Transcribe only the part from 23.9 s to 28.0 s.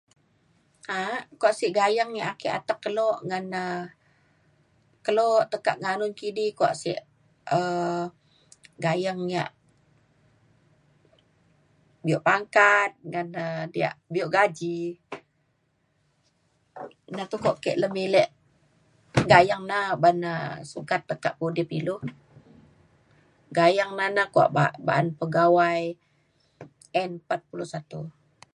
na na kuak ba'an ba'an pegawai N41